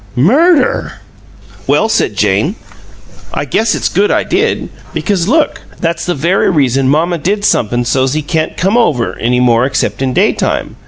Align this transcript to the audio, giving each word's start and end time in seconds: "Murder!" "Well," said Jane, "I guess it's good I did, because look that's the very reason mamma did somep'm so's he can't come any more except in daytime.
"Murder!" 0.15 0.93
"Well," 1.67 1.87
said 1.87 2.15
Jane, 2.17 2.55
"I 3.35 3.45
guess 3.45 3.75
it's 3.75 3.87
good 3.87 4.09
I 4.09 4.23
did, 4.23 4.69
because 4.95 5.27
look 5.27 5.61
that's 5.79 6.05
the 6.07 6.15
very 6.15 6.49
reason 6.49 6.89
mamma 6.89 7.19
did 7.19 7.45
somep'm 7.45 7.85
so's 7.85 8.13
he 8.13 8.23
can't 8.23 8.57
come 8.57 8.77
any 9.19 9.39
more 9.39 9.63
except 9.63 10.01
in 10.01 10.11
daytime. 10.11 10.77